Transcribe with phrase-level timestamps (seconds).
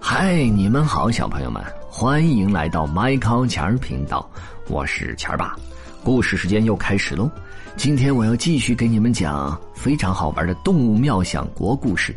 [0.00, 4.28] 嗨，你们好，小朋友们，欢迎来到麦考钱儿频道，
[4.66, 5.54] 我是钱儿爸。
[6.02, 7.30] 故事时间又开始喽，
[7.76, 12.14] 今天我要继续给你们讲非常好玩的动物妙想国故事。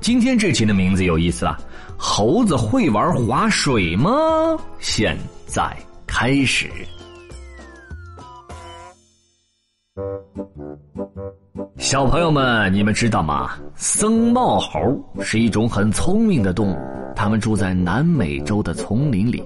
[0.00, 1.58] 今天这期的名字有意思了，
[1.96, 4.10] 猴子会玩划水吗？
[4.78, 5.74] 现在
[6.06, 6.70] 开始。
[11.78, 13.52] 小朋友们，你们知道吗？
[13.74, 14.78] 僧帽猴
[15.20, 16.76] 是一种很聪明的动物，
[17.22, 19.44] 它们住在南美洲的丛林里。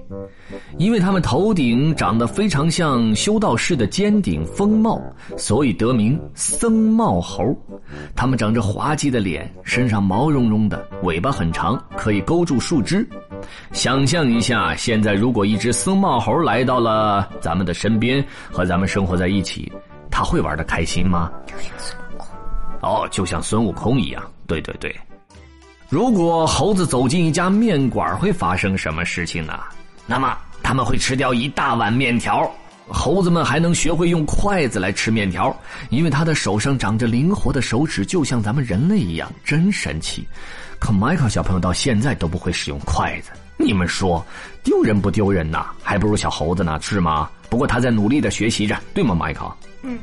[0.79, 4.99] 因为他们头顶长得非常像修道士的尖顶风帽，
[5.37, 7.55] 所以得名僧帽猴。
[8.15, 13.07] 他们长着滑稽的脸，身上毛茸茸的，尾巴很长，可以勾住树枝。
[13.73, 19.71] 想象一下，现在如果一只僧帽猴来到了咱们的身边，和咱们生活在一起，
[20.09, 21.31] 它会玩的开心吗？
[22.81, 24.23] 哦，就像孙悟空一样。
[24.47, 24.95] 对对对，
[25.89, 29.57] 如果猴子走进一家面馆，会发生什么事情呢？
[30.05, 32.49] 那么他们会吃掉一大碗面条。
[32.89, 35.55] 猴子们还能学会用筷子来吃面条，
[35.89, 40.27] 因为他的手上长着灵活的手指，就像咱们人类一样，真神奇。
[40.77, 44.25] 可迈克小朋友到现在都不会使用筷子，你们说
[44.63, 45.67] 丢人不丢人呐？
[45.81, 47.29] 还不如小猴子呢，是吗？
[47.49, 49.49] 不过他在努力的学习着，对吗，迈克？
[49.83, 49.97] 嗯。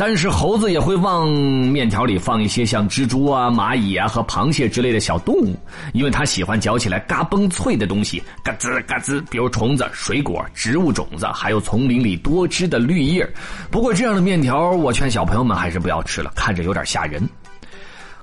[0.00, 5.58] 但是猴子也会往面条里放一些像蜘蛛啊、蚂蚁啊和螃蟹之类的小动物，
[5.92, 13.28] 因为它喜欢嚼起来嘎嘣脆的东西，嘎吱嘎吱，比如虫子、水果、植物种子，还有丛林里多汁的绿叶。
[13.72, 17.20] 不过这样的面条，我劝小朋友们还是不要吃了，看着有点吓人。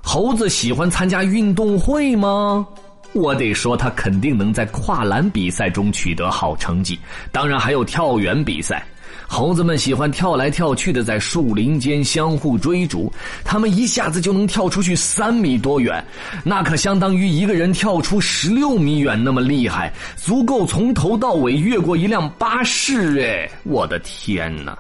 [0.02, 2.66] 猴子喜欢参加运动会吗？
[3.12, 6.98] 我得说，他肯定能在跨栏比赛中取得好成绩，
[7.34, 8.81] 当然还有跳远比赛。
[9.28, 13.12] 猴子们喜欢跳来跳去的，在树林间相互追逐。
[13.44, 16.04] 他们一下子就能跳出去三米多远，
[16.44, 23.20] 那可相当于一个人跳出十六米远那么厉害，足够从头到尾越过一辆巴士。
[23.22, 24.78] 哎，我的天哪！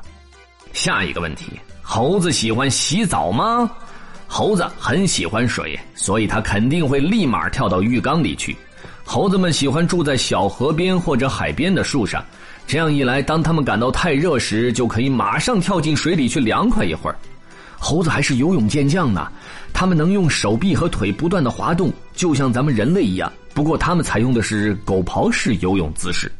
[0.73, 1.45] 下一个问题：
[1.81, 3.69] 猴子喜欢洗澡吗？
[4.27, 8.55] 猴子很喜欢水，所以他肯定会立马跳到浴缸里去。
[9.05, 12.25] 猴子们喜欢住在小河边或者海边的树上。
[12.65, 17.15] 这样一来，当他们感到太热时，就可以马上跳进水里去凉快一会儿。
[17.77, 19.31] 猴子还是游泳健将呢，
[19.71, 23.31] 他们能用手臂和腿不断的滑动，就像咱们人类一样。
[23.53, 26.31] 不过，他们采用的是狗刨式游泳姿势。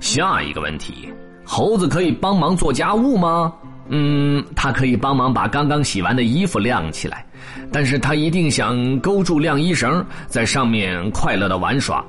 [0.00, 1.12] 下一个问题：
[1.44, 3.52] 猴子可以帮忙做家务吗？
[3.88, 7.25] 嗯，它可以帮忙把刚刚洗完的衣服晾起来，
[7.72, 12.04] 但是他一定想勾住晾衣绳，在上面快乐的玩耍。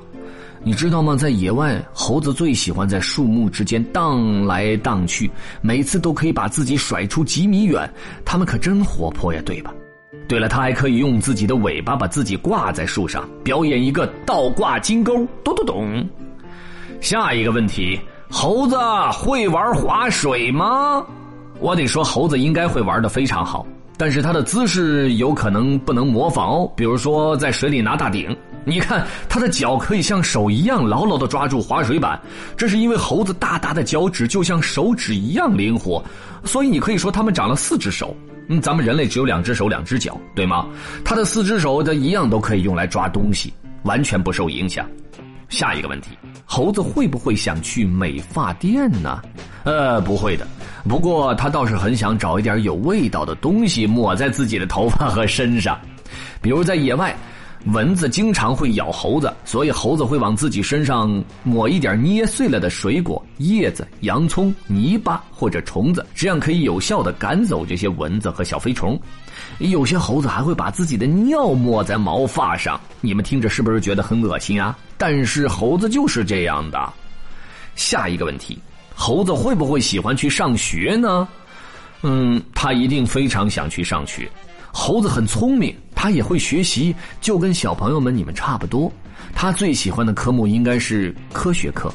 [0.62, 1.14] 你知道吗？
[1.14, 5.30] 在野外，猴子最喜欢在树木之间荡来荡去，
[5.60, 7.88] 每次都可以把自己甩出几米远。
[8.24, 9.72] 它们可真活泼呀，对吧？
[10.26, 15.26] 对了，它还可以用自己的尾巴把自己挂在树上，表演一个倒挂金钩。
[15.44, 16.08] 咚咚咚！
[17.00, 18.76] 下一个问题：猴子
[19.12, 21.06] 会玩划水吗？
[21.60, 23.64] 我得说，猴子应该会玩的非常好，
[23.98, 26.72] 但是它的姿势有可能不能模仿哦。
[26.74, 28.34] 比如说，在水里拿大顶。
[28.64, 32.20] 你看，它的脚可以像手一样牢牢的抓住滑水板，
[32.54, 36.04] 这是因为猴子大大的脚趾就像手指一样灵活，
[36.44, 38.14] 所以你可以说它们长了四只手。
[38.48, 40.66] 嗯，咱们人类只有两只手两只脚，对吗？
[41.04, 43.52] 它的四只手的一样都可以用来抓东西，
[43.84, 44.86] 完全不受影响。
[45.48, 46.10] 下一个问题，
[46.44, 49.22] 猴子会不会想去美发店呢？
[49.64, 50.46] 呃，不会的。
[50.88, 55.78] 不过它倒是很想找一点有味道的东西抹在自己的头发和身上，
[56.40, 57.14] 比如在野外。
[57.72, 68.98] 蚊子经常会咬猴子，所以猴子会往自己身上抹一点捏碎了的水果、叶子、洋葱、泥巴或者虫子，这样可以有效的赶走这些蚊子和小飞虫。
[69.58, 74.78] 有些猴子还会把自己的尿抹在毛发上，你们听着是不是觉得很恶心啊？
[74.96, 76.92] 但是猴子就是这样的。
[77.74, 78.56] 下一个问题，
[79.00, 81.26] 猴子会不会喜欢去上学呢？
[82.02, 84.28] 嗯，他一定非常想去上学。
[84.72, 88.92] 猴子很聪明，他也会学习，就跟小朋友们你们差不多。
[89.36, 91.94] 他最喜欢的科目应该是科学课，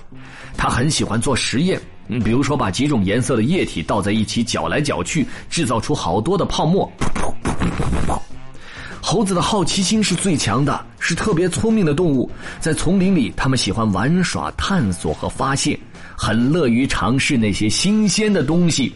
[0.56, 6.90] 他很喜欢做实验，嗯，比如说把几种颜色的液体倒在一起搅来搅去，制造出好多的泡沫。
[9.02, 12.32] 猴子的好奇心是最强的，是特别聪明的动物。
[12.62, 15.78] 在丛林里，他们喜欢玩耍、探索和发现，
[16.18, 18.94] 很乐于尝试那些新鲜的东西。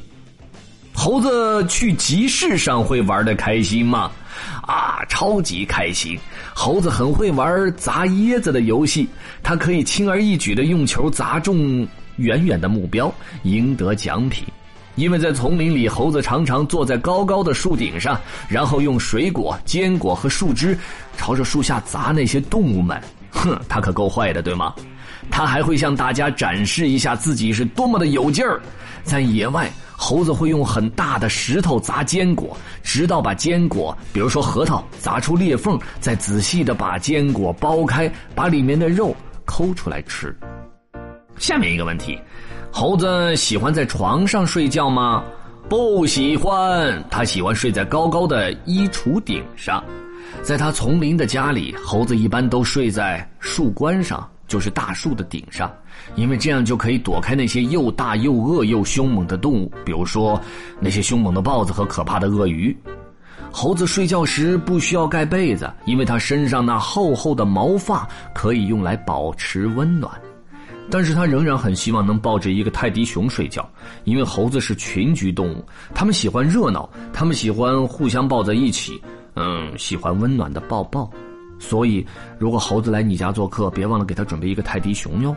[0.94, 4.12] 猴子去集市上会玩的开心吗？
[4.64, 6.18] 啊，超级开心！
[6.54, 9.08] 猴子很会玩砸椰子的游戏，
[9.44, 11.88] 它可以轻而易举的用球砸中
[12.18, 14.44] 远远的目标，赢得奖品。
[14.96, 18.20] 因为在丛林里，猴子常常坐在高高的树顶上，
[18.50, 20.78] 然后用水果、坚果和树枝
[21.16, 23.00] 朝着树下砸那些动物们。
[23.30, 24.74] 哼，他可够坏的，对吗？
[25.30, 28.62] 他还会向大家展示一下自己是多么的有劲儿。
[29.04, 39.16] 在野外，猴子会用很大的石头砸坚果，直到把坚果，比如说核桃，砸出裂缝，再仔细的把坚果剥开，把里面的肉
[39.46, 40.36] 抠出来吃。
[41.38, 42.20] 下面一个问题：
[42.72, 45.24] 猴子喜欢在床上睡觉吗？
[45.70, 49.84] 不喜欢，他喜欢睡在高高的衣橱顶上。
[50.42, 54.28] 在他丛林的家里，猴子一般都睡在树冠上。
[54.48, 55.72] 就是大树的顶上，
[56.16, 60.40] 因为这样就可以躲开那些又大又恶又凶猛的动物，比如说
[60.80, 62.76] 那些凶猛的豹子和可怕的鳄鱼。
[63.52, 70.12] 猴子睡觉时不需要盖被子，因为它身上那厚厚的毛发可以用来保持温暖。
[70.90, 73.68] 但是它仍然很希望能抱着一个泰迪熊睡觉，
[74.06, 79.02] 因为猴子是群居动物，它们喜欢热闹，它们喜欢互相抱在一起，
[79.36, 81.10] 嗯，喜欢温暖的抱抱。
[81.60, 82.06] 所以，
[82.38, 85.36] 如果猴子来你家做客，别忘了给他准备一个泰迪熊哟。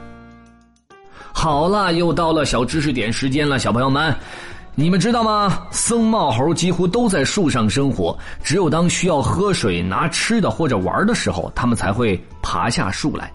[1.33, 4.15] 好了，又到了小知识点时间了，小朋友们，
[4.75, 5.67] 你们知道吗？
[5.71, 13.33] 僧帽猴几乎都在树上生活，只有当需要喝水、拿吃的或者玩的时候，它们才会爬下树来。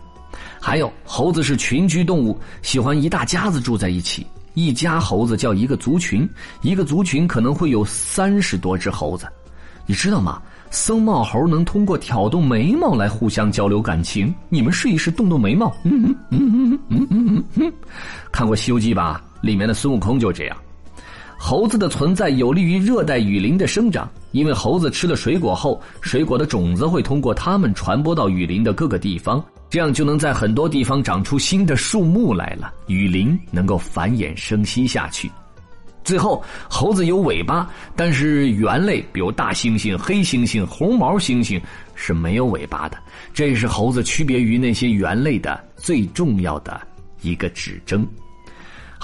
[0.59, 4.25] 还有，猴子是群居动物，喜欢一大家子住在一起。
[4.53, 6.27] 一家猴子叫一个族群，
[6.61, 9.27] 一个族群可能会有三十多只猴子，
[9.85, 10.41] 你知道吗？
[10.75, 15.73] 僧帽猴能通过挑动眉毛来互相交流感情，你们试一试动动眉毛。
[15.85, 17.73] 嗯嗯嗯嗯嗯嗯嗯，
[18.29, 19.23] 看过《西游记》吧？
[19.41, 20.57] 里面的孙悟空就这样。
[21.37, 35.31] 猴子的存在有利于热带雨林的生长，因为猴子吃了水果后，水果的种子会通过它们传播到雨林的各个地方，这样就能在很多地方长出新的树木来了，雨林能够繁衍生息下去。
[36.05, 41.59] 最后，猴子有尾巴，但是猿类，比如大猩猩、黑猩猩、红毛猩猩
[41.95, 42.97] 是没有尾巴的。
[43.33, 46.79] 这是猴子区别于那些猿类的最重要的
[47.21, 48.07] 一个指征。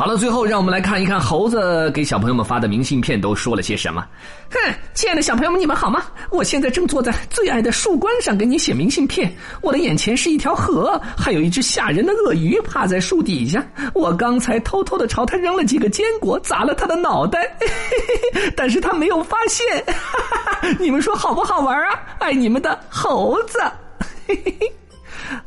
[0.01, 4.03] 好了，最后让我们来看一看猴子给小朋友们发的明信片都说了些什么。
[4.49, 4.57] 哼，
[4.95, 6.05] 亲爱的小朋友们，你们好吗？
[6.31, 9.31] 我现在正坐在最爱的树冠上给你写明信片。
[9.61, 13.63] 我的眼前是一条河，还有一只吓人的鳄鱼趴在树底下。
[13.93, 19.85] 我刚才偷偷的朝它扔了几个坚果，砸了它的脑袋，嘿嘿嘿但是它没有发现。
[19.85, 21.99] 哈哈哈你们说好不好玩啊？
[22.17, 23.59] 爱你们的猴子。
[24.27, 24.73] 嘿嘿嘿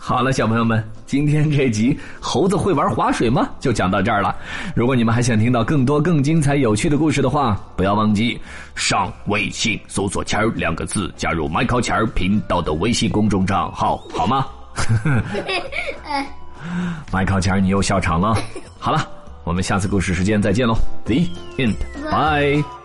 [0.06, 3.48] 好了，小朋友们，今天这集猴子会玩划水吗？
[3.58, 4.36] 就讲到这儿了。
[4.76, 8.38] 如果你们还想听到更多更精彩有趣的故事的话，不要忘记
[8.74, 14.46] 上微信搜索“钱儿”两个字，加入麦考钱儿频道的微信公众账号，好吗？
[17.10, 18.36] 麦考钱儿，你又笑场了。
[18.78, 19.08] 好了，
[19.42, 20.76] 我们下次故事时间再见喽。
[21.06, 21.14] The
[21.56, 21.76] end.
[22.10, 22.83] Bye.